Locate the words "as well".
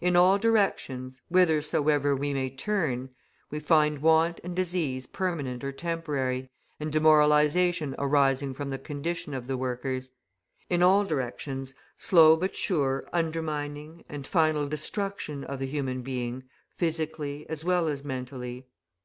17.50-17.88